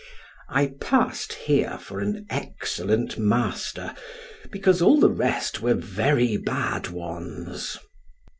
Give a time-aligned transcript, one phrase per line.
[0.49, 3.93] I passed here for an excellent master,
[4.49, 7.77] because all the rest were very bad ones.